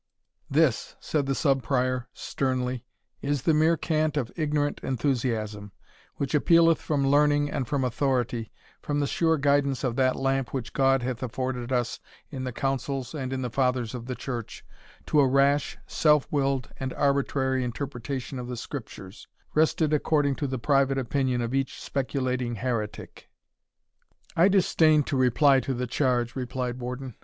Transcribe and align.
"This," 0.49 0.95
said 0.99 1.27
the 1.27 1.35
Sub 1.35 1.61
Prior, 1.61 2.07
sternly, 2.11 2.83
"is 3.21 3.43
the 3.43 3.53
mere 3.53 3.77
cant 3.77 4.17
of 4.17 4.31
ignorant 4.35 4.79
enthusiasm, 4.81 5.73
which 6.15 6.33
appealeth 6.33 6.81
from 6.81 7.05
learning 7.05 7.51
and 7.51 7.67
from 7.67 7.83
authority, 7.83 8.51
from 8.81 8.99
the 8.99 9.05
sure 9.05 9.37
guidance 9.37 9.83
of 9.83 9.95
that 9.97 10.15
lamp 10.15 10.55
which 10.55 10.73
God 10.73 11.03
hath 11.03 11.21
afforded 11.21 11.71
us 11.71 11.99
in 12.31 12.45
the 12.45 12.51
Councils 12.51 13.13
and 13.13 13.31
in 13.31 13.43
the 13.43 13.51
Fathers 13.51 13.93
of 13.93 14.07
the 14.07 14.15
Church, 14.15 14.65
to 15.05 15.19
a 15.19 15.27
rash, 15.27 15.77
self 15.85 16.25
willed, 16.31 16.71
and 16.77 16.93
arbitrary 16.95 17.63
interpretation 17.63 18.39
of 18.39 18.47
the 18.47 18.57
Scriptures, 18.57 19.27
wrested 19.53 19.93
according 19.93 20.33
to 20.33 20.47
the 20.47 20.57
private 20.57 20.97
opinion 20.97 21.41
of 21.41 21.53
each 21.53 21.79
speculating 21.79 22.55
heretic." 22.55 23.29
"I 24.35 24.47
disdain 24.47 25.03
to 25.03 25.15
reply 25.15 25.59
to 25.59 25.75
the 25.75 25.85
charge," 25.85 26.35
replied 26.35 26.79
Warden. 26.79 27.13